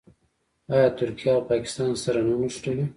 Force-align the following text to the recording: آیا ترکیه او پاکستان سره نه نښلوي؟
آیا 0.73 0.87
ترکیه 0.97 1.31
او 1.35 1.41
پاکستان 1.49 1.89
سره 2.03 2.19
نه 2.27 2.35
نښلوي؟ 2.41 2.85